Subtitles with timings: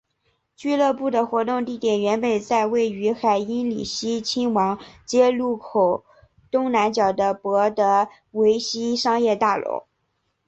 [0.55, 6.03] 俱乐部的活动地点原本在位于海因里希亲王街路口
[6.49, 9.83] 东南角的博德维希商业大楼。